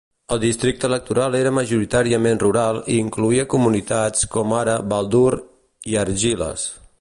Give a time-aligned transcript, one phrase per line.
[0.35, 5.31] El districte electoral era majoritàriament rural i incloïa comunitats com ara Baldur
[5.93, 6.67] i Argyles.